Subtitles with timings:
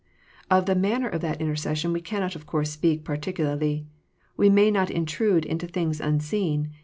[0.49, 3.85] Of the manner of that intercession we cannot of course speak particularly:
[4.35, 6.71] we may not intrude into things unseen.